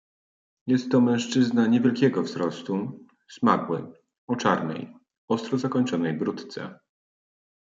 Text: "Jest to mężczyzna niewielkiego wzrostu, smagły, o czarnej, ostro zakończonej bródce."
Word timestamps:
"Jest 0.67 0.91
to 0.91 1.01
mężczyzna 1.01 1.67
niewielkiego 1.67 2.23
wzrostu, 2.23 2.99
smagły, 3.29 3.93
o 4.27 4.35
czarnej, 4.35 4.95
ostro 5.27 5.57
zakończonej 5.57 6.13
bródce." 6.17 6.79